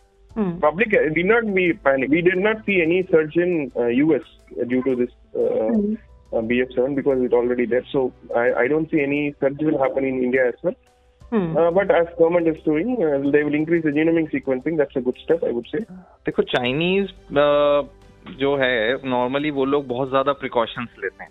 public 0.60 0.94
uh, 0.94 1.12
did 1.14 1.26
not 1.26 1.54
be 1.54 1.72
panic. 1.72 2.10
We 2.10 2.22
did 2.22 2.38
not 2.38 2.64
see 2.64 2.80
any 2.82 3.06
surge 3.10 3.36
in 3.36 3.70
uh, 3.76 3.86
US 3.86 4.22
due 4.68 4.82
to 4.82 4.96
this 4.96 5.10
uh, 5.36 5.68
BF7 6.40 6.96
because 6.96 7.20
it's 7.20 7.34
already 7.34 7.66
there. 7.66 7.84
So 7.92 8.12
I, 8.34 8.52
I 8.52 8.68
don't 8.68 8.90
see 8.90 9.00
any 9.00 9.34
surge 9.40 9.58
will 9.60 9.78
happen 9.78 10.04
in 10.04 10.22
India 10.22 10.48
as 10.48 10.54
well. 10.62 10.74
Uh, 11.32 11.70
but 11.70 11.90
as 11.90 12.06
government 12.18 12.46
is 12.46 12.62
doing, 12.62 12.96
uh, 13.00 13.30
they 13.30 13.42
will 13.42 13.54
increase 13.54 13.82
the 13.84 13.90
genomic 13.90 14.30
sequencing. 14.30 14.76
That's 14.76 14.94
a 14.96 15.00
good 15.00 15.18
step, 15.24 15.42
I 15.42 15.52
would 15.52 15.66
say. 15.66 15.84
देखो 16.26 16.42
Chinese 16.42 17.12
जो 18.38 18.56
है 18.56 19.08
normally 19.08 19.50
वो 19.50 19.64
लोग 19.64 19.86
बहुत 19.88 20.08
ज़्यादा 20.08 20.32
precautions 20.32 20.88
लेते 21.04 21.24
हैं 21.24 21.30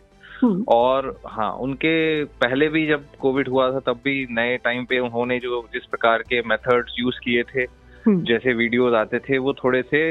और 0.69 1.19
हाँ 1.27 1.51
उनके 1.53 2.23
पहले 2.25 2.69
भी 2.69 2.87
जब 2.87 3.05
कोविड 3.21 3.47
हुआ 3.47 3.71
था 3.71 3.79
तब 3.79 3.99
भी 4.03 4.27
नए 4.31 4.57
टाइम 4.57 4.85
पे 4.85 4.99
उन्होंने 4.99 5.39
जो 5.39 5.61
जिस 5.73 5.85
प्रकार 5.85 6.21
के 6.29 6.41
मेथड्स 6.41 6.95
यूज़ 6.99 7.19
किए 7.23 7.43
थे 7.43 7.65
जैसे 8.07 8.53
वीडियोस 8.53 8.93
आते 8.93 9.19
थे 9.19 9.37
वो 9.37 9.53
थोड़े 9.53 9.81
से 9.83 10.01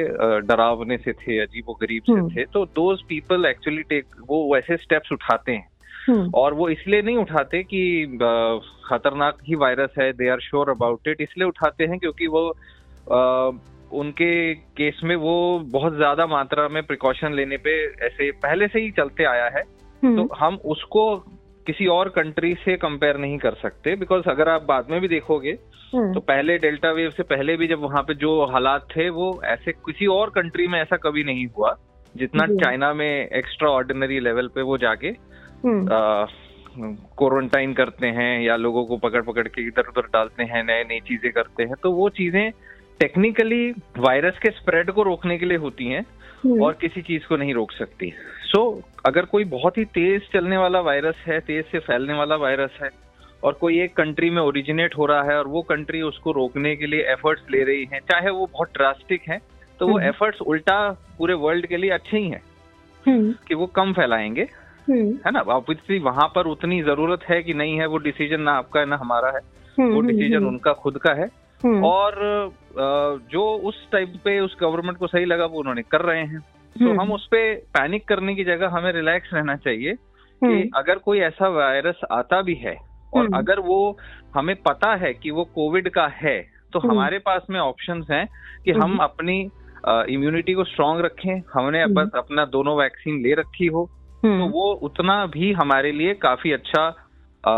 डरावने 0.42 0.97
से 0.97 1.12
थे 1.12 1.38
अजीबो 1.38 1.75
गरीब 1.75 2.02
से 2.02 2.12
हम्म। 2.12 2.30
थे 2.30 2.44
तो 2.44 2.64
दोज 2.75 3.02
पीपल 3.02 3.47
एक्चुअली 3.47 3.82
टेक 3.82 4.06
वो 4.28 4.42
वैसे 4.54 4.76
स्टेप्स 4.76 5.12
उठाते 5.12 5.52
हैं 5.52 5.68
हम्म। 6.09 6.30
और 6.35 6.54
वो 6.54 6.68
इसलिए 6.68 7.02
नहीं 7.02 7.16
उठाते 7.16 7.62
कि 7.62 8.06
खतरनाक 8.85 9.38
ही 9.44 9.54
वायरस 9.54 9.94
है 9.99 10.12
they 10.12 10.28
are 10.28 10.40
sure 10.40 10.70
about 10.70 11.09
it 11.09 11.20
इसलिए 11.20 11.49
उठाते 11.49 11.85
हैं 11.85 11.99
क्योंकि 11.99 12.26
वो 12.26 12.47
उनके 13.92 14.54
केस 14.54 15.00
में 15.04 15.14
वो 15.16 15.37
बहुत 15.73 15.97
ज़्यादा 15.97 16.26
मात्रा 16.26 16.68
में 16.68 16.82
प्रिकॉशन 16.82 17.35
लेने 17.35 17.56
पे 17.56 17.73
ऐसे 18.06 18.30
पहले 18.42 18.68
से 18.68 18.80
ही 18.80 18.90
चलते 18.90 19.25
आया 19.25 19.49
है 19.49 19.62
तो 20.02 20.28
हम 20.35 20.56
उसको 20.64 21.04
किसी 21.70 21.86
और 21.86 22.08
कंट्री 22.08 22.54
से 22.54 22.76
कंपेयर 22.76 23.16
नहीं 23.16 23.38
कर 23.38 23.54
सकते 23.54 23.94
बिकॉज़ 23.96 24.28
अगर 24.28 24.48
आप 24.48 24.62
बाद 24.62 24.90
में 24.90 25.00
भी 25.00 25.08
देखोगे 25.08 25.52
तो 25.94 26.20
पहले 26.20 26.58
डेल्टा 26.58 26.90
वेव 26.92 27.10
से 27.10 27.22
पहले 27.22 27.56
भी 27.56 27.66
जब 27.68 27.80
वहाँ 27.80 28.02
पे 28.02 28.14
जो 28.14 28.44
हालात 28.46 28.86
थे 28.96 29.08
वो 29.10 29.28
ऐसे 29.44 29.72
किसी 29.72 30.06
और 30.06 30.30
कंट्री 30.30 30.66
में 30.66 30.80
ऐसा 30.80 30.96
कभी 30.96 31.24
नहीं 31.24 31.46
हुआ 31.46 31.76
जितना 32.14 32.46
चाइना 32.54 32.92
में 32.94 33.28
एक्स्ट्रा 33.28 33.70
ऑर्डिनरी 33.70 34.20
लेवल 34.20 34.48
पे 34.48 34.62
वो 34.62 34.78
जाके 34.78 35.08
हम्म। 35.66 36.94
क्वारंटाइन 37.18 37.74
करते 37.74 38.06
हैं 38.06 38.40
या 38.40 38.56
लोगों 38.56 38.84
को 38.86 38.96
पकड़ 38.96 39.22
पकड़ 39.22 39.46
के 39.48 39.66
इधर 39.66 39.88
उधर 39.88 40.06
डालते 40.12 40.42
हैं 40.42 40.64
नए 40.64 40.84
नई 40.84 41.00
चीज़ें 41.00 41.32
करते 41.32 41.62
हैं 41.62 41.74
तो 41.82 41.92
वो 41.92 42.08
चीज़ें 42.08 42.50
टेक्निकली 43.00 43.70
वायरस 43.98 44.38
के 44.38 44.50
स्प्रेड 44.50 44.90
को 44.90 45.02
रोकने 45.02 45.38
के 45.38 45.46
लिए 45.46 45.58
होती 45.58 45.86
हैं 45.86 46.04
और 46.60 46.72
किसी 46.72 47.02
चीज़ 47.02 47.26
को 47.28 47.36
नहीं 47.36 47.54
रोक 47.54 47.72
सकती। 47.72 48.12
सो 48.50 48.83
अगर 49.07 49.25
कोई 49.25 49.45
बहुत 49.45 49.78
ही 49.78 49.85
तेज 49.85 50.23
चलने 50.33 50.57
वाला 50.57 50.80
वायरस 50.80 51.14
है 51.26 51.40
तेज 51.40 51.64
से 51.64 51.78
फैलने 51.78 52.14
वाला 52.14 52.37
वायरस 52.37 52.71
है 52.83 52.88
और 53.45 53.52
कोई 53.52 53.80
एक 53.80 53.97
कंट्री 53.97 54.30
में 54.30 54.42
ओरिजिनेट 54.42 54.97
हो 54.99 55.07
रहा 55.07 55.23
है 55.23 55.38
और 55.38 55.47
वो 55.47 55.62
कंट्री 55.62 56.02
उसको 56.02 56.33
रोकने 56.33 56.76
के 56.76 56.87
लिए 56.87 57.00
एफर्ट्स 57.00 57.42
ले 57.50 57.64
रही 57.64 57.85
है 57.92 58.00
चाहे 58.00 58.30
वो 58.30 58.47
बहुत 58.47 58.69
ड्रास्टिक 58.69 59.23
है 59.28 59.38
तो 59.78 59.88
वो 59.88 59.97
हम्म। 59.99 60.09
एफर्ट्स 60.09 60.40
उल्टा 60.40 60.90
पूरे 61.19 61.35
वर्ल्ड 61.35 61.66
के 61.66 61.76
लिए 61.76 61.90
अच्छे 61.90 62.19
ही 62.19 62.28
हैं 62.28 62.42
कि 63.49 63.54
वो 63.54 63.66
कम 63.66 63.92
फैलाएँगे। 63.92 64.42
है 64.90 65.30
ना? 65.30 65.40
ऑब्वियसली 65.40 65.99
वहाँ 65.99 66.33
पर 66.35 66.47
उतनी 66.47 66.83
ज़रूरत 66.83 67.21
है 67.28 67.42
कि 67.42 67.54
नहीं 67.54 67.78
है 67.78 67.87
वो 67.87 67.97
डिसीज़न 67.97 68.40
ना 68.40 68.52
आपका 68.52 68.80
है 68.80 68.87
ना 68.87 68.97
हमारा 68.97 69.28
है। 69.28 69.40
वो 69.88 70.00
डिसीज़न 70.00 70.47
उनका 70.47 70.73
खुद 70.73 70.99
का 70.99 71.12
है। 71.12 71.28
और 71.83 72.14
जो 73.33 73.57
उस 73.59 73.90
टाइप 73.92 74.12
पे 74.25 74.40
उस 74.40 74.57
गवर्नमेंट 74.61 74.99
को 74.99 75.07
सही 75.07 75.25
लगा 75.25 75.45
वो 75.45 75.59
उन्होंने 75.59 75.83
कर 75.83 76.00
रहे 76.00 76.23
हैं। 76.23 76.40
तो 76.78 76.84
हम्म। 76.84 77.00
हम 77.00 77.12
उस 77.12 77.26
पे 77.26 77.54
पैनिक 77.54 78.08
करने 78.08 78.34
की 78.34 78.44
जगह 78.44 78.68
हमें 78.68 78.92
रिलैक्स 78.92 79.30
रहना 79.34 79.56
चाहिए 79.56 79.94
कि 79.94 80.46
हम्म, 80.46 80.68
अगर 80.76 80.98
कोई 80.98 81.18
ऐसा 81.20 81.48
वायरस 81.48 82.00
आता 82.12 82.42
भी 82.42 82.54
है 82.54 82.76
और 83.14 83.24
हम्म। 83.24 83.36
अगर 83.38 83.60
वो 83.60 83.98
हमें 84.34 84.54
पता 84.56 84.94
है 84.94 85.12
कि 85.14 85.30
वो 85.30 85.44
कोविड 85.44 85.88
का 85.88 86.06
है 86.06 86.38
तो। 86.72 86.78
हमारे 86.78 87.18
पास 87.18 87.42
में 87.50 87.60
ऑप्शंस 87.60 88.06
हैं 88.10 88.26
कि 88.64 88.70
हम। 88.72 88.96
अपनी 89.02 89.38
इम्यूनिटी 90.14 90.54
को 90.54 90.64
स्ट्रांग 90.64 91.00
रखें 91.00 91.42
हमने। 91.54 91.82
अप- 91.82 92.16
अपना 92.16 92.44
दोनों 92.44 92.76
वैक्सीन 92.76 93.22
ले 93.22 93.34
रखी 93.34 93.66
हो 93.66 93.84
तो 94.24 94.48
वो 94.48 94.72
उतना 94.82 95.14
भी 95.26 95.52
हमारे 95.52 95.92
लिए 95.92 96.14
काफ़ी 96.14 96.52
अच्छा 96.52 96.86
अ, 97.44 97.52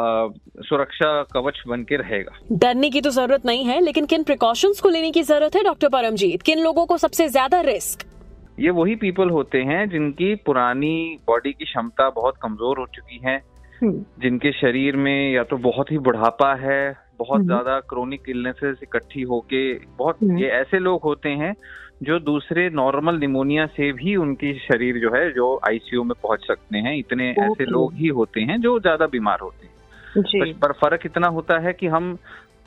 सुरक्षा 0.60 1.22
कवच 1.22 1.62
बन 1.68 1.82
के 1.82 1.96
रहेगा 1.96 2.32
डरने 2.52 2.90
की 2.90 3.00
तो 3.00 3.10
ज़रूरत 3.10 3.46
नहीं 3.46 3.64
है 3.64 3.80
लेकिन 3.80 4.06
किन 4.06 4.22
प्रिकॉशंस 4.22 4.80
को 4.80 4.88
लेने 4.88 5.10
की 5.10 5.22
ज़रूरत 5.22 5.56
है 5.56 5.62
डॉक्टर 5.64 5.88
परमजीत 5.88 6.42
किन 6.42 6.58
लोगों 6.58 6.86
को 6.86 6.96
सबसे 6.98 7.28
ज़्यादा 7.28 7.60
रिस्क 7.60 8.06
ये 8.58 8.70
वही 8.70 8.94
पीपल 8.96 9.30
होते 9.30 9.58
हैं 9.62 9.88
जिनकी 9.90 10.34
पुरानी 10.46 11.18
बॉडी 11.26 11.52
की 11.52 11.64
क्षमता 11.64 12.08
बहुत 12.10 12.34
कमज़ोर 12.42 12.78
हो 12.78 12.86
चुकी 12.94 13.20
है। 13.24 13.40
जिनके 13.82 14.50
शरीर 14.52 14.96
में 14.96 15.32
या 15.32 15.42
तो 15.44 15.56
बहुत 15.58 15.90
ही 15.90 15.98
बुढ़ापा 15.98 16.54
है 16.54 16.80
बहुत 17.18 17.38
हम्म। 17.38 17.46
ज़्यादा 17.46 17.78
क्रोनिक 17.80 18.28
इलनेसेस 18.28 18.78
इकट्ठी 18.82 19.22
होके 19.22 19.62
बहुत 19.98 20.22
हम्म। 20.22 20.38
ये 20.38 20.48
ऐसे 20.50 20.78
लोग 20.78 21.00
होते 21.04 21.28
हैं 21.28 21.54
जो 22.02 22.18
दूसरे 22.20 22.68
नॉर्मल 22.70 23.18
निमोनिया 23.18 23.66
से 23.66 23.90
भी 23.92 24.14
उनकी 24.16 24.52
शरीर 24.58 24.98
जो 24.98 25.10
है 25.14 25.30
जो 25.32 25.48
आईसीयू 25.68 26.04
में 26.04 26.14
पहुँच 26.22 26.46
सकते 26.46 26.78
हैं। 26.78 26.94
इतने 26.96 27.30
ऐसे 27.40 27.64
लोग 27.64 27.94
ही 27.94 28.08
होते 28.10 28.40
हैं 28.40 28.60
जो 28.60 28.78
ज़्यादा 28.80 29.06
बीमार 29.06 29.40
होते 29.40 29.66
हैं। 29.66 30.52
पर 30.54 30.72
फ़र्क 30.72 31.06
इतना 31.06 31.28
होता 31.28 31.58
है 31.58 31.72
कि 31.72 31.86
हम 31.86 32.16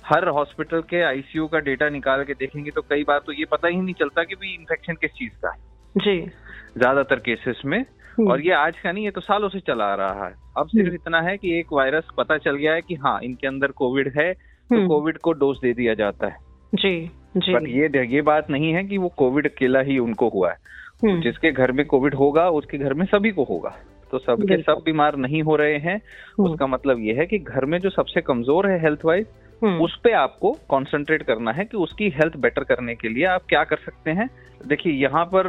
हर 0.04 0.28
हॉस्पिटल 0.30 0.82
के 0.82 1.02
आईसीयू 1.02 1.48
का 1.48 1.60
डेटा 1.62 1.90
निकाल 1.90 2.24
के 2.24 2.34
देखेंगे 2.34 2.72
तो 2.72 2.82
कई 2.82 3.04
बार 3.04 3.20
तो 3.26 3.32
ये 3.32 3.46
पता 3.46 3.68
ही 3.68 3.82
नहीं 3.82 3.94
चलता 3.94 4.24
कि 4.24 4.36
भी 4.36 4.54
इन्फेक्शन 4.56 4.94
किस 4.94 5.12
चीज़ 5.12 5.34
का 5.42 5.52
है। 5.52 5.74
जी। 5.96 6.20
ज़्यादातर 6.78 7.16
केसेस 7.16 7.62
में। 7.66 7.80
हम्म। 7.80 8.32
और 8.32 8.42
ये 8.42 8.52
आज 8.54 8.80
का 8.80 8.92
नहीं 8.92 9.06
ये 9.06 9.12
तो 9.12 9.22
सालों 9.22 9.50
से 9.50 9.60
चला 9.60 9.86
आ 9.86 9.96
रहा 9.96 10.26
है। 10.28 10.34
अब 10.58 10.68
सिर्फ़ 10.68 10.94
इतना 10.94 11.22
है 11.22 11.38
कि 11.38 11.60
एक 11.60 11.66
वायरस 11.74 12.04
पता 12.18 12.38
चल 12.38 12.56
गया 12.56 12.74
है 12.74 12.82
कि 12.82 12.96
हाँ 12.96 13.20
इनके 13.24 13.48
अंदर 13.48 13.68
कोविड 13.68 14.14
है 14.18 14.34
तो 14.34 14.76
हम्म। 14.76 14.88
कोविड 14.88 15.18
को 15.18 15.32
डोज 15.34 15.58
दे 15.58 15.74
दिया 15.74 15.94
जाता 15.94 16.28
है। 16.28 16.38
जी 16.74 17.12
जी। 17.38 17.54
पर 17.54 17.68
ये 17.68 18.06
ये 18.06 18.22
बात 18.22 18.50
नहीं 18.50 18.74
है 18.74 18.84
कि 18.84 18.98
वो 18.98 19.10
कोविड 19.10 19.48
अकेला 19.48 19.80
ही 19.80 19.98
उनको 20.00 20.30
हुआ 20.30 20.52
है। 20.52 20.58
हम्म, 21.04 21.22
जिसके 21.22 21.52
घर 21.52 21.72
में 21.72 21.86
कोविड 21.86 22.16
होगा 22.16 22.50
उसके 22.50 22.78
घर 22.78 22.94
में 22.94 23.06
सभी 23.06 23.32
को 23.32 23.44
होगा। 23.44 23.76
तो 24.12 24.20
सबके 24.20 24.62
सब 24.62 24.82
बीमार 24.86 25.16
नहीं 25.16 25.42
हो 25.44 25.56
रहे 25.56 25.78
हैं। 25.78 25.96
हम्म, 25.96 26.50
उसका 26.50 26.68
मतलब 26.68 27.00
ये 27.00 27.14
है 27.14 27.26
कि 27.26 27.40
घर 27.40 27.66
में 27.66 27.80
जो 27.80 27.90
सबसे 27.90 28.22
कमज़ोर 28.22 28.68
है 28.68 28.82
हेल्थ 28.82 29.00
वाइज 29.06 29.26
हम्म, 29.26 29.45
उस 29.64 29.96
पे 30.04 30.12
आपको 30.12 30.52
कॉन्सेंट्रेट 30.70 31.24
करना 31.24 31.52
है 31.52 31.66
कि 31.66 31.78
उसकी 31.78 32.10
हेल्थ 32.10 32.36
बेटर 32.38 32.64
करने 32.64 32.96
के 32.96 33.10
लिए 33.10 33.26
आप 33.26 33.44
क्या 33.50 33.64
कर 33.64 33.78
सकते 33.78 34.12
हैं। 34.12 34.30
देखिए 34.68 34.94
यहाँ 34.94 35.24
पर 35.26 35.48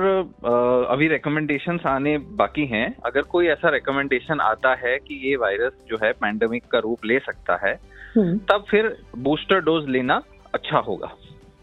अभी 0.90 1.08
रिकमेंडेशंस 1.08 1.86
आने 1.86 2.16
बाकी 2.38 2.64
हैं। 2.66 2.86
अगर 3.04 3.22
कोई 3.22 3.46
ऐसा 3.46 3.68
रिकमेंडेशन 3.68 4.40
आता 4.40 4.74
है 4.74 4.96
कि 4.98 5.20
ये 5.28 5.36
वायरस 5.36 5.72
जो 5.88 5.96
है 6.02 6.12
पैंडेमिक 6.12 6.66
का 6.72 6.78
रूप 6.78 7.04
ले 7.04 7.18
सकता 7.18 7.56
है 7.66 7.74
हम्म, 8.16 8.36
तब 8.38 8.64
फिर 8.70 8.96
बूस्टर 9.18 9.60
डोज 9.60 9.88
लेना 9.88 10.20
अच्छा 10.54 10.78
होगा। 10.78 11.12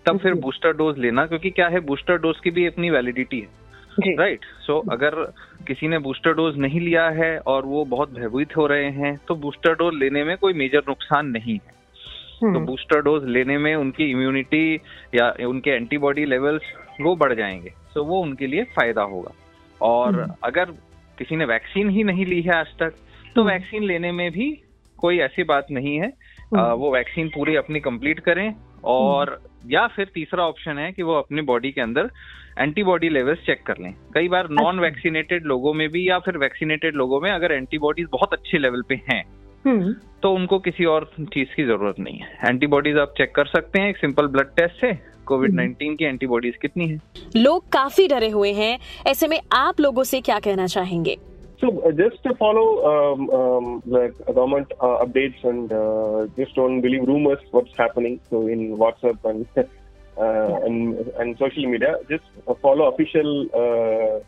तब 0.05 0.19
फिर 0.19 0.33
बूस्टर 0.33 0.73
डोज 0.73 0.97
लेना 0.99 1.25
क्योंकि 1.25 1.49
क्या 1.49 1.67
है 1.67 1.79
बूस्टर 1.79 2.17
डोज 2.17 2.39
की 2.39 2.51
भी 2.51 2.65
अपनी 2.67 2.89
वैलिडिटी 2.89 3.39
है। 3.39 4.15
राइट 4.17 4.45
सो 4.59 4.81
so, 4.81 4.91
अगर 4.91 5.15
किसी 5.67 5.87
ने 5.87 5.97
बूस्टर 5.99 6.33
डोज 6.33 6.57
नहीं 6.57 6.79
लिया 6.79 7.07
है 7.09 7.37
और 7.37 7.65
वो 7.65 7.85
बहुत 7.85 8.13
भयभीत 8.13 8.57
हो 8.57 8.67
रहे 8.67 8.89
हैं 8.89 9.15
तो 9.27 9.35
बूस्टर 9.35 9.73
डोज 9.73 9.93
लेने 9.93 10.23
में 10.23 10.35
कोई 10.37 10.53
मेजर 10.53 10.83
नुकसान 10.89 11.27
नहीं 11.27 11.53
है। 11.53 11.81
तो 12.43 12.47
हम्म, 12.49 12.65
बूस्टर 12.65 13.01
डोज 13.01 13.25
लेने 13.25 13.57
में 13.57 13.75
उनकी 13.75 14.11
इम्यूनिटी 14.11 14.75
या 15.15 15.33
उनके 15.47 15.71
एंटीबॉडी 15.71 16.25
लेवल्स 16.25 16.61
वो 17.01 17.15
बढ़ 17.15 17.33
जाएँगे 17.33 17.73
तो 17.93 18.03
वो 18.03 18.21
उनके 18.21 18.47
लिए 18.47 18.63
फ़ायदा 18.63 19.01
होगा 19.01 19.31
और 19.81 20.15
हम्म। 20.15 20.33
अगर 20.43 20.65
किसी 21.17 21.35
ने 21.35 21.45
वैक्सीन 21.45 21.89
ही 21.89 22.03
नहीं 22.03 22.25
ली 22.25 22.41
है 22.41 22.55
आज 22.55 22.67
तक 22.79 22.93
तो 23.35 23.41
हम्म। 23.41 23.51
वैक्सीन 23.51 23.83
लेने 23.83 24.11
में 24.11 24.31
भी 24.31 24.51
कोई 24.99 25.19
ऐसी 25.19 25.43
बात 25.43 25.67
नहीं 25.71 25.95
है 25.95 26.07
हम्म। 26.07 26.59
आ, 26.59 26.73
वो 26.73 26.91
वैक्सीन 26.93 27.29
पूरी 27.29 27.55
अपनी 27.55 27.79
कंप्लीट 27.79 28.19
करें 28.19 28.55
और 28.83 29.41
या 29.65 29.87
फिर 29.87 30.05
तीसरा 30.13 30.43
ऑप्शन 30.43 30.77
है 30.77 30.91
कि 30.91 31.03
वो 31.03 31.13
अपने 31.13 31.41
बॉडी 31.41 31.71
के 31.71 31.81
अंदर 31.81 32.09
एंटीबॉडी 32.59 33.09
लेवल्स 33.09 33.39
चेक 33.39 33.63
कर 33.63 33.77
लें 33.77 33.93
कई 34.13 34.27
बार 34.27 34.49
नॉन 34.49 34.65
अच्छा। 34.65 34.81
वैक्सीनेटेड 34.81 35.45
लोगों 35.45 35.73
में 35.73 35.89
भी 35.89 36.09
या 36.09 36.19
फिर 36.19 36.37
वैक्सीनेटेड 36.37 36.95
लोगों 36.95 37.21
में 37.21 37.31
अगर 37.31 37.51
एंटीबॉडीज 37.51 38.07
बहुत 38.11 38.33
अच्छे 38.33 38.57
लेवल 38.57 38.81
पे 38.81 38.95
हैं 38.95 39.23
हम्म, 39.23 39.42
तो 39.67 40.33
उनको 40.35 40.59
किसी 40.59 40.85
और 40.85 41.09
चीज़ 41.19 41.55
की 41.55 41.63
ज़रूरत 41.65 41.99
नहीं 41.99 42.19
है 42.19 42.49
एंटीबॉडीज 42.49 42.97
आप 42.97 43.13
चेक 43.17 43.33
कर 43.35 43.45
सकते 43.47 43.79
हैं 43.79 43.89
एक 43.89 43.97
सिंपल 43.97 44.27
ब्लड 44.35 44.47
टेस्ट 44.57 44.81
से 44.81 44.93
कोविड 45.27 45.53
नाइन्टीन 45.55 45.95
की 45.95 46.05
एंटीबॉडीज 46.05 46.55
कितनी 46.61 46.87
है 46.87 46.99
लोग 47.35 47.69
काफ़ी 47.73 48.07
डरे 48.07 48.29
हुए 48.29 48.51
हैं 48.53 48.77
ऐसे 49.07 49.27
में 49.27 49.39
आप 49.53 49.79
लोगों 49.79 50.03
से 50.03 50.21
क्या 50.21 50.39
कहना 50.39 50.67
चाहेंगे 50.77 51.17
So 51.61 51.69
uh, 51.79 51.91
just 51.97 52.21
to 52.23 52.31
follow 52.35 52.63
um, 52.87 53.29
um, 53.29 53.67
the 53.85 53.99
government 54.27 54.73
uh, 54.81 55.03
updates 55.03 55.43
and 55.45 55.71
uh, 55.71 56.27
just 56.35 56.55
don't 56.55 56.81
believe 56.81 57.07
rumors 57.07 57.39
what's 57.51 57.77
happening. 57.77 58.19
So 58.29 58.47
in 58.47 58.75
WhatsApp 58.81 59.23
and 59.23 59.45
uh, 59.57 60.65
and 60.65 61.07
and 61.19 61.37
social 61.37 61.65
media, 61.65 61.93
just 62.09 62.25
uh, 62.47 62.55
follow 62.55 62.89
official 62.91 63.31
uh, 63.61 64.19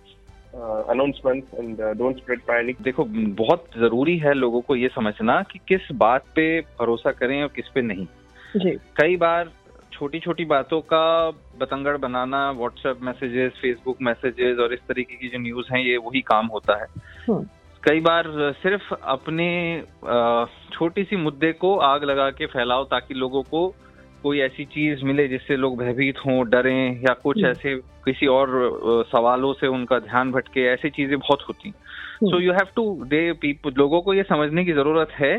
uh, 0.55 0.83
announcements 0.87 1.47
and 1.57 1.79
uh, 1.79 1.93
don't 1.93 2.17
spread 2.17 2.45
panic. 2.47 2.81
देखो 2.81 3.03
बहुत 3.35 3.65
ज़रूरी 3.77 4.17
है 4.17 4.33
लोगों 4.33 4.61
को 4.61 4.75
ये 4.75 4.87
समझना 4.87 5.41
कि 5.51 5.59
किस 5.67 5.91
बात 5.97 6.25
पे 6.35 6.47
भरोसा 6.79 7.11
करें 7.11 7.41
और 7.41 7.47
किस 7.55 7.67
पे 7.75 7.81
नहीं 7.81 8.05
जी 8.55 8.71
कई 9.01 9.15
बार 9.17 9.51
छोटी 9.93 10.19
छोटी 10.19 10.45
बातों 10.45 10.79
का 10.83 11.05
बतंगड़ 11.59 11.97
बनाना 11.97 12.39
व्हाट्सएप 12.51 13.01
मैसेजेस 13.01 13.51
फेसबुक 13.61 14.01
मैसेजेस 14.01 14.57
और 14.59 14.73
इस 14.73 14.79
तरीके 14.87 15.15
की 15.15 15.27
जो 15.27 15.39
न्यूज़ 15.39 15.73
है 15.73 15.85
ये 15.87 15.97
वही 15.97 16.21
काम 16.23 16.47
होता 16.47 16.79
है 16.81 16.87
हम्म। 17.29 17.43
कई 17.83 17.99
बार 17.99 18.27
सिर्फ़ 18.61 18.93
अपने 18.93 19.47
छोटी 20.73 21.03
सी 21.03 21.15
मुद्दे 21.15 21.51
को 21.53 21.75
आग 21.87 22.03
लगा 22.03 22.29
के 22.31 22.45
फैलाओ 22.45 22.83
ताकि 22.85 23.13
लोगों 23.13 23.43
को 23.43 23.61
कोई 24.25 24.39
ऐसी 24.39 24.63
चीज़ 24.65 25.03
मिले 25.05 25.27
जिससे 25.27 25.55
लोग 25.55 25.77
भयभीत 25.77 26.19
हों 26.19 26.37
डरें 26.49 27.01
या 27.01 27.13
कुछ 27.13 27.37
हम्म। 27.37 27.47
ऐसे 27.47 27.75
किसी 28.05 28.27
और 28.27 28.49
सवालों 29.07 29.53
से 29.53 29.67
उनका 29.67 29.99
ध्यान 29.99 30.31
भटके 30.31 30.61
ऐसी 30.67 30.89
चीज़ें 30.89 31.17
बहुत 31.17 31.43
होती 31.49 31.71
so 32.23 32.39
you 32.39 32.53
have 32.53 32.67
to 32.75 32.85
the 33.05 33.21
people 33.41 33.73
लोगों 33.77 34.01
को 34.01 34.13
ये 34.13 34.23
समझने 34.23 34.63
की 34.65 34.73
ज़रूरत 34.73 35.11
है 35.11 35.37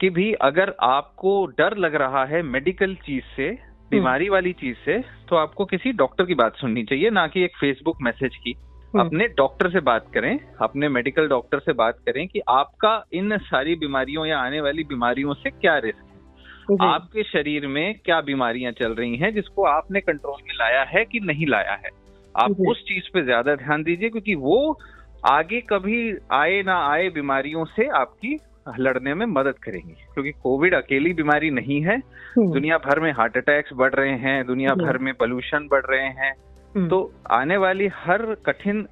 कि 0.00 0.10
भी 0.10 0.32
अगर 0.42 0.74
आपको 0.82 1.34
डर 1.58 1.76
लग 1.76 1.94
रहा 1.94 2.24
है 2.24 2.42
मेडिकल 2.42 2.94
चीज़ 3.06 3.24
से 3.36 3.50
बीमारी 3.90 4.28
वाली 4.28 4.52
चीज़ 4.52 4.76
से 4.84 4.98
तो 5.28 5.36
आपको 5.36 5.64
किसी 5.64 5.92
डॉक्टर 5.92 6.26
की 6.26 6.34
बात 6.34 6.56
सुननी 6.56 6.84
चाहिए 6.84 7.10
ना 7.10 7.26
कि 7.26 7.44
एक 7.44 7.56
फेसबुक 7.56 8.02
मैसेज 8.02 8.36
की। 8.36 8.56
अपने 9.00 9.26
डॉक्टर 9.36 9.70
से 9.70 9.80
बात 9.82 10.10
करें 10.14 10.38
अपने 10.62 10.88
मेडिकल 10.88 11.28
डॉक्टर 11.28 11.58
से 11.58 11.72
बात 11.72 11.98
करें 12.06 12.26
कि 12.28 12.40
आपका 12.48 12.92
इन 13.12 13.36
सारी 13.44 13.74
बीमारियों 13.76 14.26
या 14.26 14.38
आने 14.38 14.60
वाली 14.60 14.84
बीमारियों 14.84 15.34
से 15.34 15.50
क्या 15.50 15.76
रिस्क 15.78 16.05
आपके 16.82 17.22
शरीर 17.22 17.66
में 17.66 17.94
क्या 18.04 18.20
बीमारियाँ 18.20 18.72
चल 18.72 18.94
रही 18.94 19.16
हैं 19.16 19.34
जिसको 19.34 19.64
आपने 19.64 20.00
कंट्रोल 20.00 20.42
में 20.48 20.54
लाया 20.54 20.82
है 20.82 21.04
कि 21.04 21.20
नहीं 21.20 21.46
लाया 21.46 21.72
है? 21.72 21.90
आप 22.36 22.50
उस 22.68 22.82
चीज़ 22.82 23.04
पे 23.14 23.22
ज़्यादा 23.22 23.54
ध्यान 23.54 23.82
दीजिए 23.82 24.08
क्योंकि 24.08 24.34
वो 24.34 24.80
आगे 25.26 25.60
कभी 25.60 26.16
आए 26.32 26.62
ना 26.62 26.88
आए 26.88 27.08
बीमारियों 27.08 27.64
से 27.64 27.88
आपकी 27.88 28.38
लड़ने 28.80 29.14
में 29.14 29.26
मदद 29.26 29.54
करेंगी। 29.58 29.92
क्योंकि 29.92 30.30
कोविड 30.30 30.74
अकेली 30.74 31.12
बीमारी 31.12 31.50
नहीं 31.50 31.82
है। 31.82 31.96
हम्म, 31.96 32.52
दुनिया 32.52 32.78
भर 32.78 33.00
में 33.00 33.12
हार्ट 33.12 33.36
अटैक्स 33.36 33.70
बढ़ 33.72 33.94
रहे 33.94 34.12
हैं 34.12 34.46
दुनिया 34.46 34.74
भर 34.74 34.98
में 34.98 35.14
पोल्यूशन 35.14 35.68
बढ़ 35.70 35.84
रहे 35.84 36.06
हैं। 36.06 36.32
हम्म, 36.76 36.88
तो 36.88 37.12
आने 37.30 37.56
वाली 37.56 37.86
हर 37.86 38.34
कठिन 38.46 38.86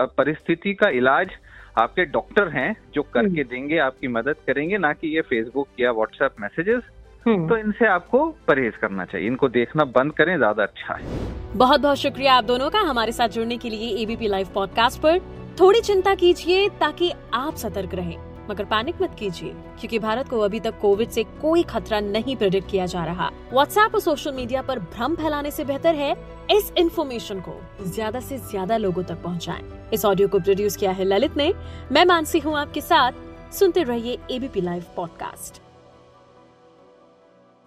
परिस्थिति 0.00 0.74
का 0.74 0.88
इलाज 0.88 1.30
आपके 1.78 2.04
डॉक्टर 2.04 2.48
हैं 2.48 2.76
जो 2.94 3.02
करके 3.02 3.44
देंगे 3.44 3.78
आपकी 3.78 4.08
मदद 4.08 4.36
करेंगे 4.46 4.78
ना 4.78 4.92
कि 4.92 5.14
ये 5.14 5.20
फेसबुक 5.20 5.68
या 5.80 5.92
व्हाट्सएप 5.92 6.30
मैसेजेस 6.40 6.74
हम्म। 6.74 6.95
तो 7.26 7.56
इनसे 7.56 7.86
आपको 7.86 8.26
परहेज 8.48 8.76
करना 8.76 9.04
चाहिए। 9.04 9.26
इनको 9.26 9.48
देखना 9.48 9.84
बंद 9.86 10.12
करें 10.12 10.36
ज़्यादा 10.36 10.62
अच्छा 10.62 10.94
है। 10.94 11.56
बहुत 11.56 11.80
बहुत 11.80 11.98
शुक्रिया 11.98 12.34
आप 12.34 12.44
दोनों 12.44 12.68
का 12.70 12.80
हमारे 12.80 13.12
साथ 13.12 13.28
जुड़ने 13.28 13.56
के 13.56 13.70
लिए 13.70 13.88
एबीपी 14.02 14.28
लाइव 14.28 14.48
पॉडकास्ट 14.54 15.00
पर। 15.02 15.18
थोड़ी 15.60 15.80
चिंता 15.80 16.14
कीजिए 16.14 16.68
ताकि 16.80 17.12
आप 17.34 17.56
सतर्क 17.56 17.94
रहें 17.94 18.16
मगर 18.50 18.64
पैनिक 18.64 19.02
मत 19.02 19.16
कीजिए 19.18 19.50
क्योंकि 19.80 19.98
भारत 19.98 20.28
को 20.28 20.40
अभी 20.40 20.60
तक 20.60 20.78
कोविड 20.80 21.08
से 21.08 21.24
कोई 21.42 21.62
खतरा 21.64 22.00
नहीं 22.00 22.36
प्रेडिक्ट 22.36 22.70
किया 22.70 22.86
जा 22.86 23.04
रहा। 23.04 23.30
व्हाट्सएप 23.52 23.94
और 23.94 24.00
सोशल 24.00 24.32
मीडिया 24.32 24.62
पर 24.62 24.78
भ्रम 24.78 25.14
फैलाने 25.14 25.50
से 25.50 25.64
बेहतर 25.64 25.94
है 25.94 26.12
इस 26.50 26.72
इन्फॉर्मेशन 26.78 27.40
को 27.40 27.58
ज़्यादा 27.84 28.20
से 28.20 28.38
ज़्यादा 28.40 28.76
लोगों 28.76 29.02
तक 29.02 29.22
पहुंचाएँ। 29.22 29.90
इस 29.92 30.04
ऑडियो 30.04 30.28
को 30.28 30.40
प्रोड्यूस 30.40 30.76
किया 30.76 30.90
है 30.90 31.04
ललित 31.06 31.36
ने। 31.36 31.52
मैं 31.92 32.04
मानसी 32.04 32.38
हूँ 32.38 32.56
आपके 32.58 32.80
साथ। 32.82 33.52
सुनते 33.52 33.82
रहिए 33.84 34.18
ABP 34.30 34.60
live 34.60 34.84
podcast 34.96 35.65